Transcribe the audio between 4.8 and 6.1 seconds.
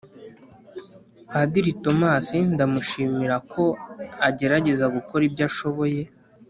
gukora ibyo ashoboye.